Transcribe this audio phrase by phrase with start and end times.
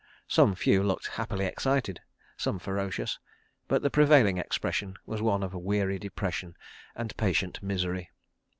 [0.27, 2.01] Some few looked happily excited,
[2.35, 3.19] some ferocious,
[3.67, 6.57] but the prevailing expression was one of weary depression
[6.95, 8.09] and patient misery.